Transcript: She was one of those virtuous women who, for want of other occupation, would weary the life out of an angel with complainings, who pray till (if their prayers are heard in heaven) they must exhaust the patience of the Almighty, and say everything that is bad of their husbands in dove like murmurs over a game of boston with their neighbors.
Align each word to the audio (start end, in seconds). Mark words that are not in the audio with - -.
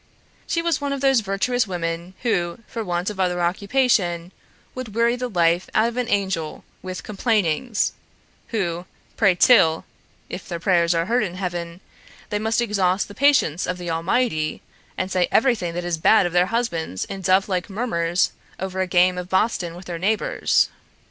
She 0.47 0.63
was 0.63 0.81
one 0.81 0.93
of 0.93 1.01
those 1.01 1.19
virtuous 1.19 1.67
women 1.67 2.15
who, 2.23 2.57
for 2.65 2.83
want 2.83 3.11
of 3.11 3.19
other 3.19 3.39
occupation, 3.39 4.31
would 4.73 4.95
weary 4.95 5.15
the 5.15 5.29
life 5.29 5.69
out 5.75 5.89
of 5.89 5.95
an 5.95 6.09
angel 6.09 6.63
with 6.81 7.03
complainings, 7.03 7.91
who 8.47 8.87
pray 9.15 9.35
till 9.35 9.85
(if 10.27 10.47
their 10.47 10.59
prayers 10.59 10.95
are 10.95 11.05
heard 11.05 11.21
in 11.23 11.35
heaven) 11.35 11.81
they 12.31 12.39
must 12.39 12.61
exhaust 12.61 13.09
the 13.09 13.13
patience 13.13 13.67
of 13.67 13.77
the 13.77 13.91
Almighty, 13.91 14.63
and 14.97 15.11
say 15.11 15.27
everything 15.31 15.75
that 15.75 15.85
is 15.85 15.99
bad 15.99 16.25
of 16.25 16.33
their 16.33 16.47
husbands 16.47 17.05
in 17.05 17.21
dove 17.21 17.47
like 17.47 17.69
murmurs 17.69 18.31
over 18.59 18.81
a 18.81 18.87
game 18.87 19.19
of 19.19 19.29
boston 19.29 19.75
with 19.75 19.85
their 19.85 19.99
neighbors. 19.99 20.69